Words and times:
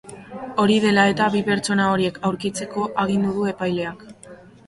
Hori 0.61 0.75
dela 0.85 1.03
eta, 1.11 1.25
bi 1.35 1.41
pertsona 1.49 1.85
horiek 1.91 2.17
aurkitzeko 2.29 2.87
agindu 3.05 3.35
du 3.37 3.47
epaileak. 3.53 4.05